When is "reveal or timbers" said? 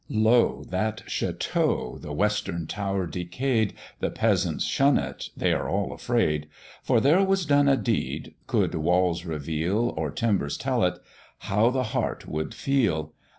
9.25-10.57